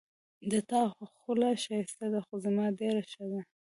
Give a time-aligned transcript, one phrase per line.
[0.51, 0.81] د تا
[1.19, 3.41] خوله ښایسته ده خو زما ډېره ښه ده